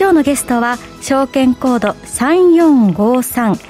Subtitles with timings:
[0.00, 3.60] 今日のゲストは証券コード3453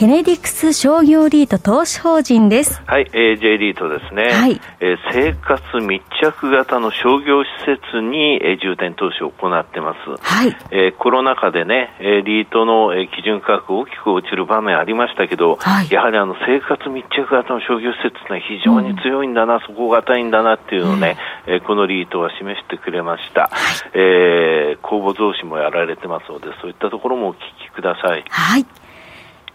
[0.00, 2.80] ケネディクス商業リート投資法人です。
[2.86, 4.30] はい、えー、J リートですね。
[4.32, 4.58] はい。
[4.80, 9.98] えー、生活密着型の商業施設に、えー、重点投資を行ってます。
[10.24, 10.56] はい。
[10.70, 23.42] えー、コロナ禍でね、えー、リートの、えー、基準価格大きく落ちる場面ありましたけど、はい、やはりあの生活密着型の商業施設って非常に強いんだな、うん、底堅いんだなっていうのをね、うん、えー、このリートは示してくれました。
[23.42, 23.50] はい、
[23.92, 27.36] えー、公募増資もやられてますので、そういったところもお聞
[27.68, 28.24] きください。
[28.30, 28.64] はい。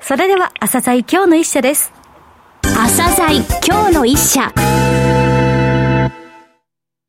[0.08, 1.92] それでは、朝鮮今日の一社です。
[2.62, 4.54] 朝鮮今日の一社。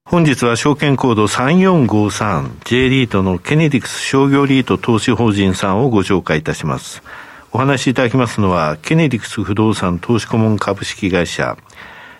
[0.06, 7.02] 本日は証券コード 3453J リートのケネディクス商業リート投資法人さんをご紹介いたします。
[7.52, 11.58] お話しいただきますのは、ケネディクス不動産投資顧問株式会社、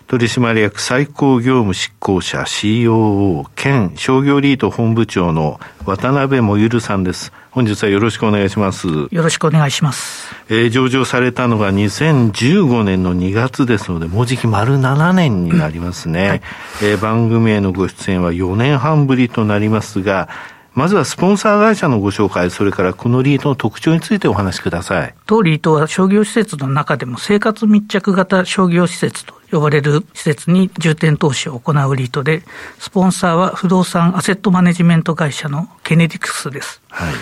[0.07, 7.33] 取締役最高業務執行者 COO 兼商業リート本部長の渡辺もゆるさんです。
[7.51, 8.87] 本日はよろしくお願いします。
[8.87, 10.33] よろしくお願いします。
[10.47, 16.21] えー、上場されたのが2015年の2月ですので、もうじき丸7年になりますね。
[16.21, 16.41] うんはい、
[16.83, 20.29] えー、番組へのご出演は4年半ぶりとなりますが、
[20.73, 25.15] まずはスポンサー会社のご紹介、それからこのリートの特徴についてお話しください。
[25.25, 32.43] 当リートは商業施設の中でも生活密着型商業施設と呼ばれる施設に重点投資を行うリートで、
[32.79, 36.81] スポンサーは不動産アセットマネジメント会社のケネディクスです。
[36.89, 37.13] はい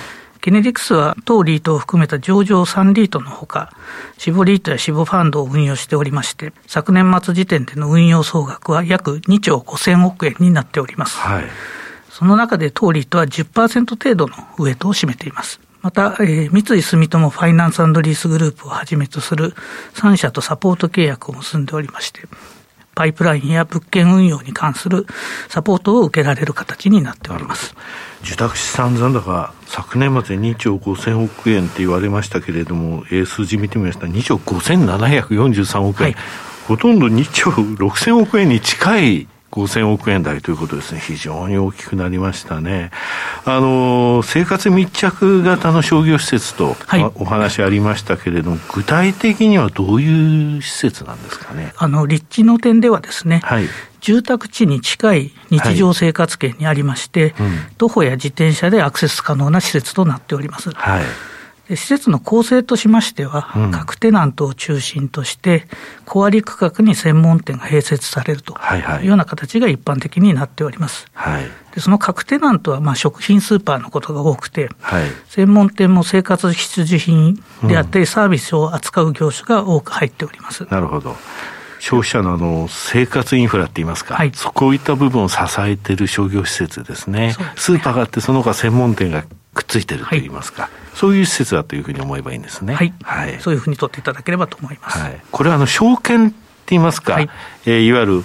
[0.41, 3.73] ケネディクスは当リートを含めた上場3リートのほか、
[4.19, 11.17] 死亡リートや死亡ファンドを運用しておりまして、昨年末時点での運用総額は約2兆5000億円になっております。
[11.17, 11.45] はい
[12.15, 15.59] その中で当リートは10%程度のウエイトを占めています。
[15.85, 19.53] また、えー、三井住友ファイナンスリースグループをはじめとする
[19.93, 22.21] 3社とサポート契約を結んでおりまして、
[22.95, 25.05] パイプラインや物件運用に関する
[25.47, 27.75] サポートを受けられる形になっております。
[28.23, 34.07] 受託資産残高、昨年末2兆5000億円って言われましたけれども、えー、数字見てみました。
[34.07, 36.23] 2兆5743億円、はい、
[36.67, 42.91] ほとんど2兆6000億円に近い5000億円台ということですね、非常に大きくなりましたね。
[43.45, 51.73] あの、生活密着型の商業施設と、はい、お話ありましたけれども、具体的にはどういう施設なんですかね？
[51.77, 53.69] あの、立地の点ではですね、はい、
[54.01, 60.71] 住宅地に近い日常生活圏にありまして、はいうん、徒歩や自転車でアクセス可能な施設となっております。
[60.71, 61.03] はい
[61.69, 65.67] 施設の構成としましては、うん、各テナントを中心として、
[66.05, 68.55] 小割区画に専門店が併設されると
[69.01, 71.07] いうような形が一般的になっております。
[71.13, 80.67] はい、でその各テナントはまあ食品スーパーのことが多くて、はい、専門店も生活必需品であったり、サービスを扱う業種が多く入っております。
[80.69, 81.15] なるほど。
[81.79, 87.33] 消費者のあの生活インフラって言いますか、はい、こういった部分を支えている商業施設ですね。
[87.33, 89.23] すねスーパーがあって、その他専門店が
[89.55, 92.75] くっついてると言いますか、はい、そういう施設だというふうに思えばいいんですね。
[92.75, 92.93] はい。
[93.01, 94.99] はい、そういうふうに取っていただければと思います。
[94.99, 96.35] はい、これはあの、証券って
[96.67, 97.29] 言いますか、はい、
[97.65, 98.23] えー、いわゆる、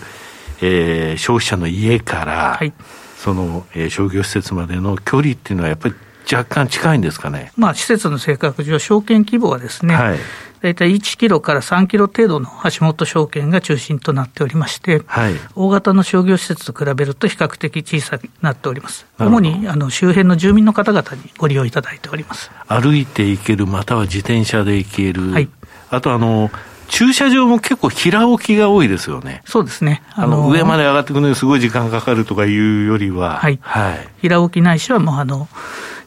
[0.61, 2.73] えー、消費者の家から、はい、
[3.17, 5.95] その、えー、商業施設までの距離っていうのはやっぱり
[6.31, 7.53] 若干近いんですかね。
[7.57, 10.19] まあ、施設の性格上、証券規模はですね、はい、
[10.63, 19.07] 大体1キロから3キロ程度の橋本証券が中心となっておりまして、はい、大型の商業施設と比べると比較的小さくなっております。
[19.19, 22.51] 主にあの周辺の住民の方々にご利用いただいております。
[22.69, 25.33] 歩いて行ける、または自転車で行ける。
[25.33, 25.49] はい、
[25.91, 26.51] あとあの、
[26.91, 29.43] 駐車場も結構平置きが多いですよね。
[29.47, 30.03] そうですね。
[30.15, 33.39] あの、上まで上がってくるのにすごい時間かかるとかいうよりは。
[33.39, 33.59] はい。
[33.63, 34.09] はい。
[34.21, 35.49] 平置きないしはもうあの、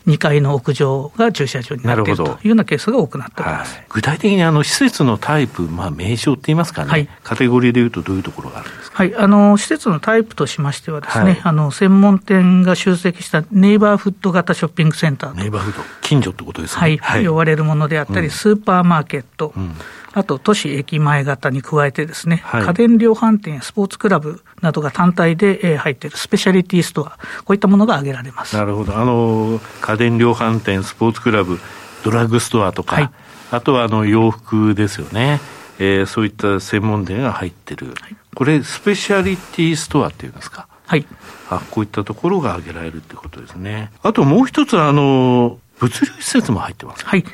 [0.07, 16.97] 2階の屋上が駐車場になっているというようなケースが多くなっております、はい、具体的にあの施設のタイプ、まあ、名称って言いますかね、はい、カテゴリーでいうと、どういうところがあるんですか、はい、あの施設のタイプとしましてはですね、はい、あの、専門店が集積したネイバーフッド型ショッピングセンターネイバーフッド、近所ってことですね。
[17.01, 19.75] はい、呼ばれるものであったり、うん、スーパーマーケット、うん
[20.13, 28.55] あと都市駅前型に加えてですね、はい、家電量販店やスポーツクラブなどが単体で入っているスペシャリティストア、こういったものが挙げられます。
[28.55, 28.95] なるほど。
[28.95, 31.59] あの、家電量販店、スポーツクラブ、
[32.03, 33.09] ドラッグストアとか、はい、
[33.51, 35.41] あとはあの洋服ですよね。
[35.79, 37.87] えー、そういった専門店が入ってる。
[37.99, 40.67] はい、これ、スペシャリティストアっていうんですか？
[40.85, 41.05] はい。
[41.49, 43.91] あこういったところが挙げられるってことですね。
[44.03, 47.25] あともう一つ、あの、物流施設も入ってますはい。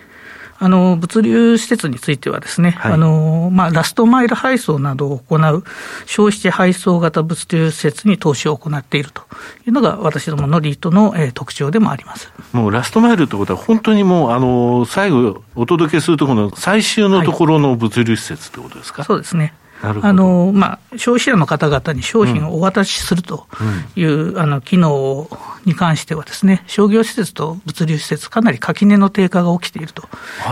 [0.61, 5.63] あの、物流施設についてはですね、はい、あの、まあ、ラストマイル配送などを行う
[6.05, 9.23] 消費者配送型物流施設に投資を行っていると
[9.65, 12.29] いうのが私どものリートの、えー、特徴でもあります。
[12.51, 19.53] もうラストマイルということは本当にもう、あの、最後お届けするところの最終のところの物流施設ということですか、はい、そうですね。
[19.81, 23.47] あのまあ、消費者の方々に商品をお渡しすると
[23.95, 25.29] いう、うん、あの機能
[25.65, 30.03] に関してはですね、商業施設と物流施設、かなり垣根の低下が起きていると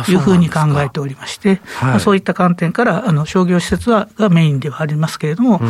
[0.10, 5.70] いうふうに考えておりまして、そう,、まあ、そういった観点からあの商業施設はがメインではありますけれども、うん。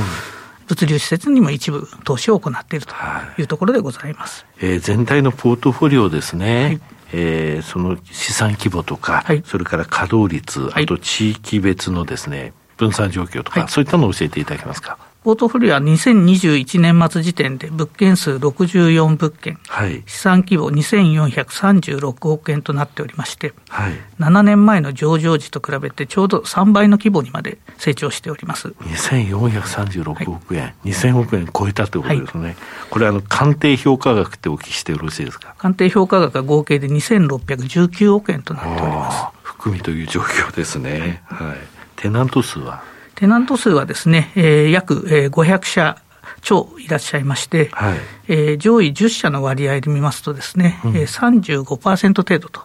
[0.68, 2.94] 物流施設にも一部投資を行っていると
[3.38, 3.44] い。
[3.44, 6.82] うところでございます、はい、えー、全体のポートフォリオですね、はい、
[7.14, 14.98] えー、その資産規模とか、はい、それから稼働率、あと地域別のですね、分散状況とか、はい、そういったのを教えていただけますか？
[15.24, 28.70] ポートフォリオは2021年末時点で物件数64物件、はい、資産規模2436億円となっておりまして、はい、7年前の上場時と比べてちょうど3倍の規模にまで成長しております。
[28.70, 32.56] 2436億円、はい、2000億円超えたということですね、はい、
[32.90, 35.56] これあの、鑑定評価額ってお聞きしてよろしいですか？
[35.58, 39.26] 鑑定評価額は合計で2619億円となっております。
[39.44, 41.22] 含みという状況ですね。
[41.26, 41.77] はい
[42.08, 42.84] テナント数は？
[43.16, 45.02] テナント数はですね、えー、約
[45.32, 46.02] 500社
[46.42, 52.62] 超いらっしゃいまして、はい、えー、上位10社の割合で見ますとですね、うん、えー、35%程度と、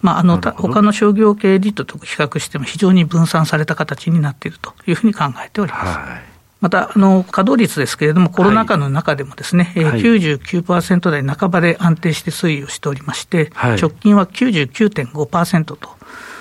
[0.00, 5.98] まあ、あの、他の商業系リートと比較しても非常に分散された形になっているというふうに考えております。
[5.98, 6.22] はい。
[6.60, 15.88] また、あの、稼働率ですけれども、コロナ禍の中でもですね、はい、99%台半ばで安定して推移をしておりまして、はい、直近は99.5%と、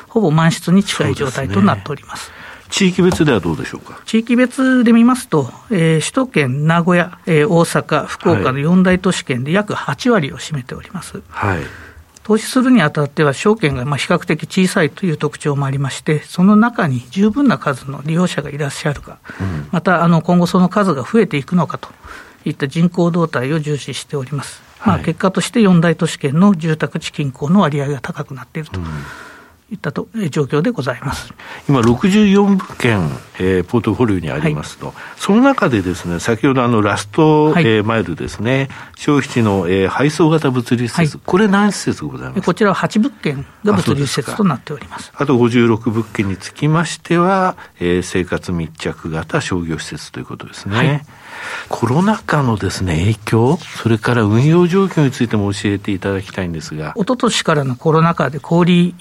[0.10, 2.32] ほぼ満室に近い状態となっております。
[2.72, 4.02] 地域別ではどうでしょうか？
[4.06, 11.22] 地域別で見ますと、えー、首都圏、名古屋、えー、大阪、福岡の四大都市圏で約8割を占めております。
[11.28, 11.60] はい、
[12.24, 21.90] 投資するにあたっては、証券がまあ比較的小さいという特徴もありまして、その中に十分な数の利用者がいらっしゃるか、うん、またあの今後その数が増えていくのかと
[22.46, 24.64] いった人口動態を重視しております。
[24.86, 28.80] まあ、結果として四大都市圏の住宅地均衡の割合が高くなっていると。
[28.80, 28.88] うん
[29.72, 31.34] いったと状況でございます。
[31.68, 33.10] 今、64物件、
[33.40, 42.42] えー、ポートフォリオにありますと、はい、その中でですね、先ほどあのラスト、はい、えー、マイルですね、消費地の、えー、配送型物流施設、はい、これ何施設ございます？
[42.42, 45.12] こちらは8物件が物流施設となっております。
[45.16, 50.76] あと56物件につきましては、えー、生活密着型商業施設ということですね。
[50.76, 51.06] はい。
[51.70, 56.94] コロナ禍のですね、影響、それから運用状況についても教えていただきたいんですが。
[56.96, 58.94] 一昨年からのコロナ禍で小売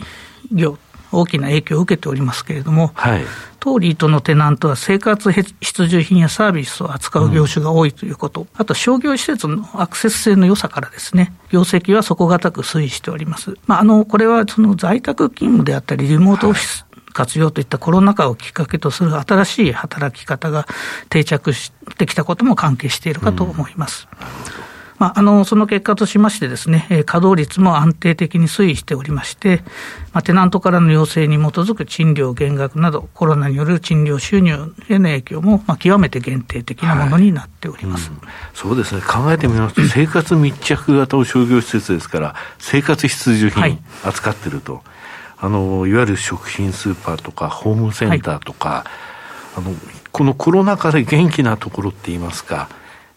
[0.52, 0.78] 業、
[1.12, 3.22] 大きな影響を受けておりますけれども、はい、
[3.58, 13.56] 当リートのテナントは生活必需品やサービスを扱う業種が多いということ、うん、あと商業施設のアクセス性の良さからですね、業績は底堅く推移しております。
[13.66, 20.66] まあ、あの、これはその在宅勤務であったり、リモートオフィス、活用といったコロナ禍をきっかけとする新しい働き方が
[21.08, 24.06] 定着してきたことも関係しているかと思います。
[24.54, 24.69] うん
[25.00, 29.62] まあ、あの、その結果としましてですね、稼働率も安定的に推移しておりまして、
[30.12, 44.82] まあ、テナントからの要請に基づく賃料減額など、コロナによる賃料収入への影響も、まあ、極めて限定的なものになっております、はいうん、そうですね、考えてみますと、 生活密着型の商業施設ですから、生活必需品扱ってると、はい、
[45.38, 48.84] あの、いわゆる食品スーパーとか、ホームセンターとか、は
[49.56, 49.74] い、あの、
[50.12, 52.68] このコロナ禍で元気なところって言いますか、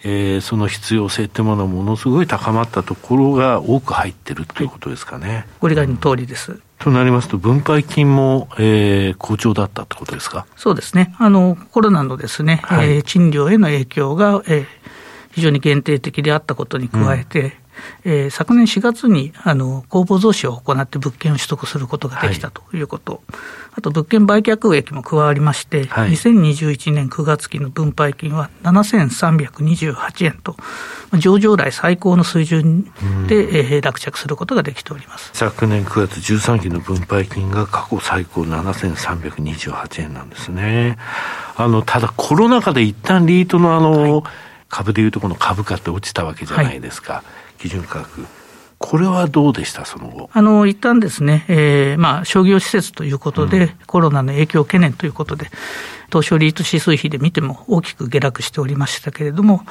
[0.04, 5.30] えー、その必要性ってものはものすごい高まったところが多く入ってるということですかね。
[5.30, 6.60] はい、ご理解の通りです。
[6.80, 10.46] となりますと、分配金も、えー、好調だったってことですか？
[10.58, 11.16] そうですね。
[11.18, 14.66] あの、コロナのですね、はい、えー、賃料への影響が、えー、
[15.32, 17.52] 非常に限定的であったことに加えて、うん
[18.04, 23.22] えー、昨年4月にあの公募増資を行って物件を取得することができたということ、はい、
[23.78, 30.56] あと物件売却益も加わりまして、はい、2021年9月期の分配金は7328円と、
[31.18, 32.84] 上場来最高の水準
[33.28, 35.32] で、うん、えー、落着することができております。
[35.34, 40.98] 昨年9月13期の分配金が過去最高7328円なんですね。
[41.56, 47.14] あのただコロナ禍で一旦リートのあの、はい株でいうとこの株価って落ちたわけじゃないですか。
[47.14, 47.24] はい
[47.64, 48.26] 基準価格。
[48.78, 50.30] これはどうでした、その後。
[50.34, 55.50] あの、一旦ですね、えー、まあ、商業施設ということで、うん、コロナの影響懸念ということで、
[56.10, 59.62] 東証リート指数比で見ても大きく下落しておりましたけれども、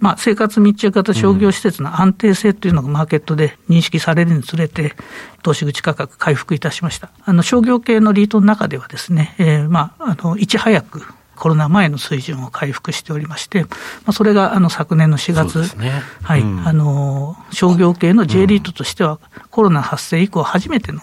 [0.00, 4.94] まあ、生活密着型商業施設の安定性というのがマーケットで認識されるにつれて、
[5.42, 7.10] 投資口価格回復いたしました。
[7.26, 11.02] あの、商業系のリートの中ではですね、えー、まあ、あの、いち早く、
[11.36, 13.68] コロナ前の水準を回復しておりまして、ま
[14.08, 19.18] あ、それがあの昨年の4月、ね、はい、うん、あの商業系の J リートとしては、
[19.50, 21.00] コロナ発生以降初めての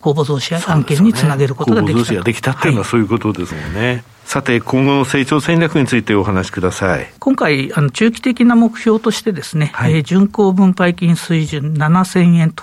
[0.00, 1.94] 公募増資案件につなげることができた。
[1.94, 3.86] 公募増資ができたっていうのはそういうことですもんね。
[3.88, 7.12] はいさて、今後の成長戦略についてお話しください。
[7.18, 12.62] 今回、あの中期的な目標としてですね、はい、えー、巡航分配金水準7000円と、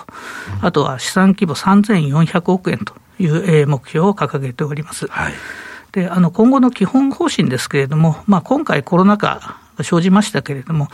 [0.60, 5.08] うん、あとは資産規模3400億円という、えー、目標を掲げております。
[5.08, 5.34] はい
[5.98, 10.88] であの今後の基本方針ですけれども、まあ、今回、コロナ禍が生じましたけれども、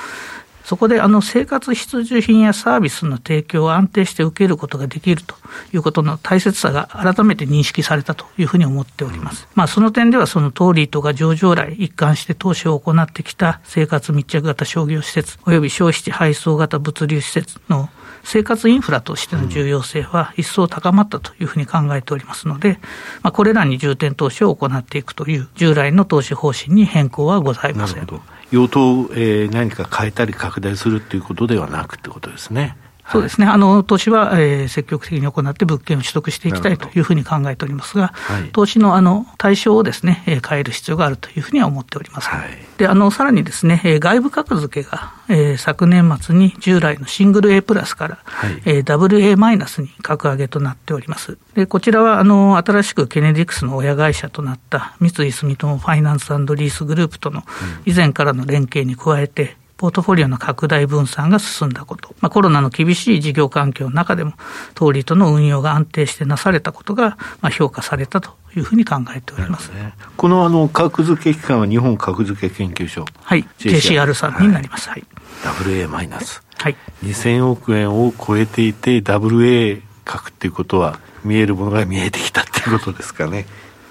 [0.65, 5.35] そこであの生活必需品やサービスの提供を安定して受けることができると
[5.75, 9.47] いうことの大切さが改めて認識されたというふうに思っております。
[9.55, 17.91] まあ、その点ではそのトーリーとが上場来一貫して投資を行ってきた生活密着型商業施設及び消費地配送型物流施設の
[18.25, 22.79] 生活インフラとしての重要性は一層高まったというふうに考えておりますので、
[23.23, 28.09] まあ、これらに重点投資を行っていくという従来の投資方針に変更はございません。
[28.51, 32.77] 用途を、えー、何か変えたり拡大するということではなくってことですね。
[33.11, 42.29] そうですね、あの投資は、えー、積極的に行って物件を取得していきたいというふうに考えておりますが、はい、投資のあの対象をですね、えー、変える必要があるというふうには思っております。
[42.29, 51.37] はい、であのさらにですね、えー、外部格付けが、えー、昨年末に従来のシングル A プラスから、はい、えー、WA マイナスに格上げとなっております。
[51.55, 57.43] でこちらはあの新しくケネディクスの親会社となった三井住友ファイナンスリースグループとの
[57.85, 64.35] 以前からの連携に加えて、ポートフォリオの拡大分散が進んだこと、まあ、コロナの厳しい事業環境の中でも、
[64.75, 74.35] 通りとの運用が安定してなされたことが、まあ、評価されたというふうに考えております、ね、このあの格付け機関は日本格付け研究所、はい、JCR さん。
[74.41, 74.89] になります。
[74.89, 75.05] はい、
[75.43, 83.47] WA マイナス、はい、2000億円を超えていて、WA 格っていうことは、見えるものが見えてきたっていうことですかね。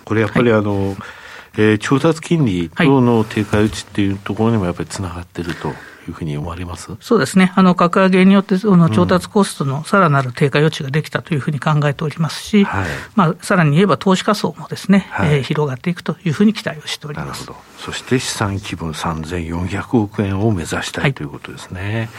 [0.06, 0.98] これやっぱりあの、はい
[1.56, 5.74] えー、調達金利等の低下打ちっていうところにもやっぱりつながってると。
[6.06, 6.92] いうふうに思われます？
[7.00, 17.48] そうですね、あの格上げによって、その調達コストのさらなる低下余地ができたというふうに考えておりますし、はい、まあ、さらに言えば投資家層もですね、はい、えー、広がっていくというふうに期待をしております。
[17.78, 22.10] そして資産規模3400億円を目指したいということですね。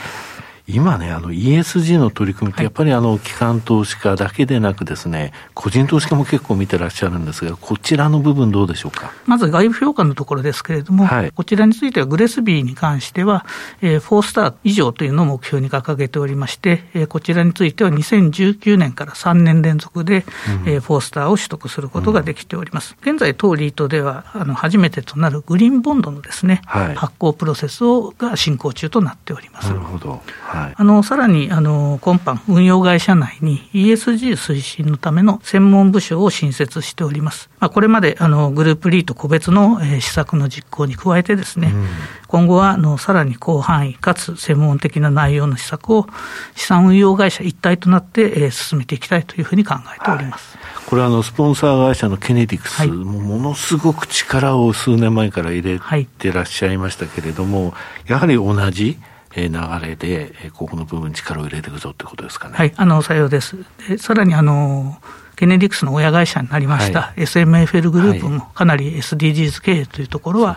[0.66, 9.12] 今ね、あの ESG の取り組みって、やっぱりあの機関投資家だけでなくですね、個人投資家も結構見てらっしゃるんですが、こちらの部分どうでしょうか？
[9.26, 13.44] まず外部評価のところですけれども、はい、こちらについてはグレスビーに関しては、
[13.82, 20.24] えー、4スター以上というのを目標に掲げておりまして、えー、こちらについては2019年から3年連続で、
[20.64, 22.96] うん、えー、4スターを取得することができております。
[23.04, 29.68] うん、現在、当リートでは、あの初めてとなるグリーンボンドのですね、はい、発行プロセスをが進行中となっております。
[29.68, 30.22] なるほど。
[30.54, 37.50] はい、あのさらにあの今般、運用会社内に ESG 推進のための専門部署を新設しております。
[37.58, 41.86] まあ、これまであのグループリート個別の、えー、施策の実行に加えてですね、うん、
[42.28, 46.06] 今後はあのさらに広範囲かつ専門的な内容の施策を
[46.54, 50.56] 資産運用会社一体となって、えー、進めていきたいというふうに考えております。
[50.56, 50.86] はい。
[50.86, 57.74] これはあのスポンサー会社のケネディクス、はい、もものすごく力を数年前から入れてらっしゃいましたけれども、
[58.06, 58.98] やはり同じ
[59.36, 59.50] 流
[59.82, 62.54] れで、ここの部分力を入れていくぞということですかね。
[62.56, 63.56] はい、あの、さようです。
[63.98, 64.98] さらに、あの、
[65.36, 70.56] ケネディクスの親会社になりました、はい、SMFL グループもかなり SDGs 経営というところは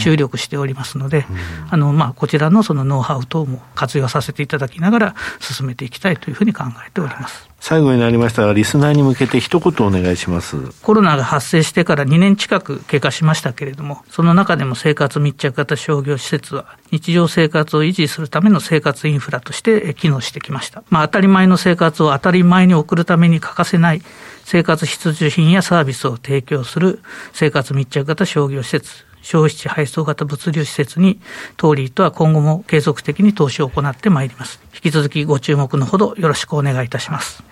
[0.00, 7.48] 注力しておりますので、でねうん、あのまあ、こちらのそのノウハウ等も活用させていただきながら進めていきたいというふうに考えております。
[7.60, 10.56] 最後になりましたが、リスナーに向けて一言お願いします。
[10.82, 20.84] コロナが発生してから2年近く経過しましたけれども、その中でも生活密着型商業施設は、日常生活を維持するための生活インフラとして機能してきました。
[20.90, 24.02] まあ、当たり前の生活を当たり前に送るために欠かせない
[24.44, 27.00] 生活必需品やサービスを提供する
[27.32, 31.18] 生活密着型商業施設、消費地配送型物流施設に、
[31.56, 34.60] トーリーとは今後も継続的に投資を行ってまいります。
[34.72, 37.42] 引き続きご注目のほどよろしくお願いいたします。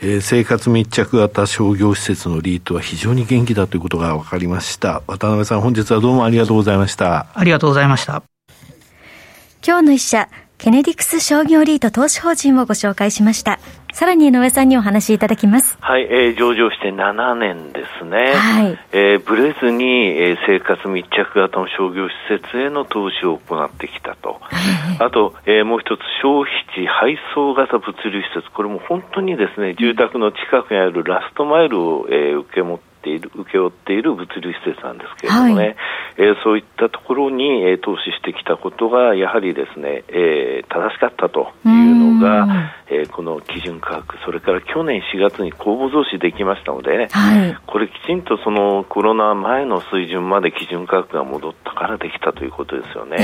[0.00, 5.02] えー、生活密着型商業施設のリートは非常に元気だということが分かりました。
[5.06, 7.26] 渡辺さん、本日はどうもありがとうございました。
[7.34, 8.22] ありがとうございました。
[9.62, 13.60] 今日の一社、ケネディクス商業リート投資法人をご紹介しました。
[13.92, 15.78] さらに井上さんにお話しいただきます。
[15.80, 18.34] はい、えー、上場して7年ですね。
[18.34, 18.78] はい。
[18.90, 19.84] えー、ブレずに、
[20.18, 22.12] えー、生活密着型の商業施
[22.42, 24.40] 設への投資を行ってきたと。
[24.98, 28.50] あと、えー、もう一つ、消費地配送型物流施設。
[28.50, 35.76] これも本当にですね、住宅の近くにあるラストマイルを、えー、受け持ってている、請け負っている物流施設なんですけれどもね、はい、
[36.18, 53.16] えー、そういったところに、えー、投資してきたことが、やはりですね、えー、正しかったというのが、ええー、この基準価格、それから去年4月に公募増資できましたので、ね、はい、これきちんとそのコロナ前の水準まで基準価格が戻ったからできたということですよね。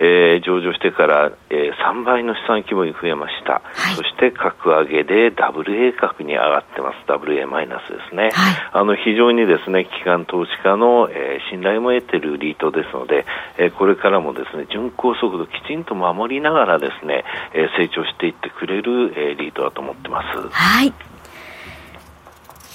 [0.00, 3.60] えー、えー、上場してから、えー、3倍の資産規模に増えました。
[3.64, 6.96] はい、そして格上げで WA 格に上がってます。
[7.06, 8.24] WA マイナスですね。
[8.24, 8.32] はい、
[8.72, 13.24] あのの非常にですね、機関投資家の、えー、信頼も得ているリートですので、
[13.58, 20.48] えー、これからもですね、巡航速度きちんと守りながらですね、えー、成長していってくれる、えー、リートだと思ってます。
[20.50, 20.92] はい。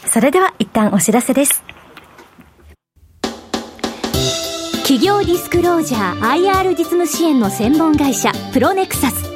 [0.05, 1.63] それでは一旦お知らせです。
[4.83, 9.33] 企業ディスクロージャー IR 実務支援の専門会社プロネクサス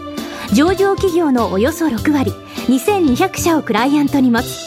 [0.53, 2.31] 上場企業のおよそ6割
[2.67, 4.66] 2200社をクライアントに持つ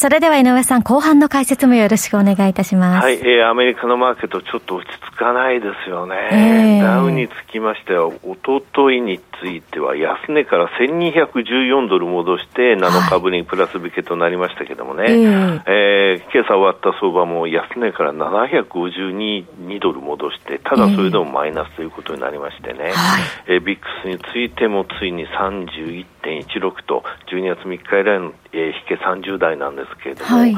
[0.00, 3.04] それでは井上さん、後半の解説もよろしくお願いいたします。
[3.04, 6.16] はい、えー、アメリカのマーケット、ちょっと落ち着かないですよね。
[6.32, 22.94] えー、ダウにつきましては、おとといについては、安値から1214ドル戻して、7日ぶりにプラス引けとなりましたけどもね、はい、えー、えー、今朝終わった相場も安値から752ドル戻して、ただそれでもマイナスということになりましてね、
[23.46, 25.26] えー、えー、ビックスについてもついに
[26.22, 30.56] 31.16と、12月3日以来の、えー、引け30台なんですけれども、はい、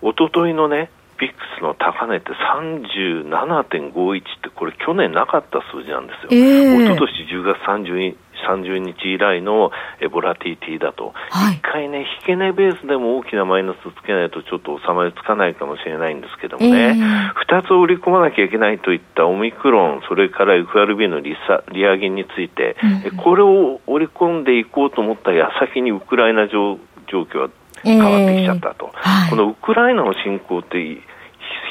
[0.00, 0.90] おとといのね、
[1.22, 6.30] ビックスの高値って37.51ってこれ去年なかった数字なんですよ。
[6.32, 8.16] えー、一昨年10月30
[8.48, 9.70] 30日以来の
[10.10, 11.14] ボラティティだと、
[11.52, 17.60] 一、回ね、引け値ベースでも大きなマイナスつけないとちょっと収まりつかないかもしれないんですけどもね、二、え。
[17.60, 22.76] ー、つ織り込まなきゃいけないといったオミクロン、それから FRB の利差利上げについて、
[23.10, 26.78] うん、これを織り込んでいこうと思った矢先にウクライナ状
[27.10, 27.50] 状況は
[27.82, 30.78] 変わってきちゃったと、えーはい、このウクライナの侵攻って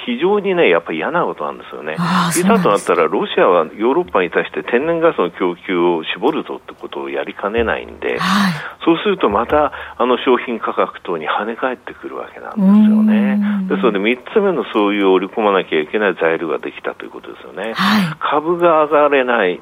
[0.06, 1.94] 非常にね、やっぱり嫌なことなんですよね。
[1.94, 13.68] いざとなったら、ロシアはヨーロッパに対して天然ガスの供給を絞るぞってことをやりかねないんで、はい、そうするとまた、あの商品価格等に跳ね返ってくるわけなんですよね。
[13.70, 17.74] ですので、3つ目のそういう織り込まなきゃいけない材料ができたということですよね。
[17.74, 19.62] はい、株が上がれない、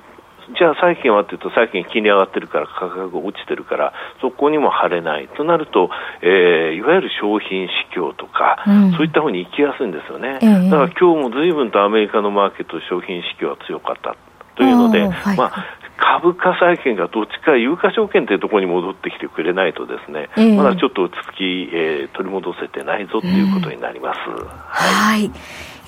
[0.57, 5.89] じゃあ債券はというと債券金利上がってるから価格が落ちてるからそこにも張れないとなると、
[6.21, 14.15] えー、いわゆる商品市況とか、うん、そういった方に行きやすいんですよね、えー、だから今日も随分とアメリカのマーケット商品市況は強かった
[14.55, 21.43] というので、はい、まあ株価債券がどっちか有価証券というところに戻ってきてくれないとですね、えー、まだちょっと落ち着き、
[21.75, 24.19] えー、取り戻せてないぞということになります。
[24.67, 25.31] はい、井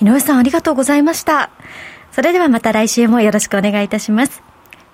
[0.04, 1.50] 上さんありがとうございました。
[2.10, 4.51] それではまた来週もよろしくお願いいたします。